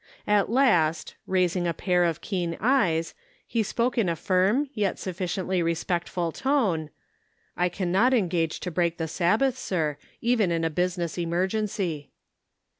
[0.25, 3.13] At last, raising a pair of keen eyes,
[3.45, 6.89] he spoke in a firm, yet sufficiently respectful tone:"
[7.55, 12.09] I cannot engage to break the Sabbath, sir, even in a business emergency."